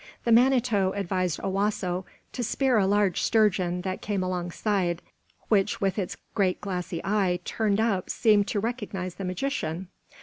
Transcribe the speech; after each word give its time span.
The 0.23 0.31
Manito 0.31 0.93
advised 0.93 1.39
Owasso 1.43 2.05
to 2.33 2.43
spear 2.43 2.79
a 2.79 2.87
large 2.87 3.21
sturgeon 3.21 3.81
that 3.81 4.01
came 4.01 4.23
alongside, 4.23 5.03
which 5.47 5.79
with 5.79 5.99
its 5.99 6.17
great 6.33 6.59
glassy 6.59 7.01
eye 7.03 7.39
turned 7.45 7.79
up 7.79 8.09
seemed 8.09 8.47
to 8.47 8.59
recognize 8.59 9.13
the 9.13 9.25
magician. 9.25 9.89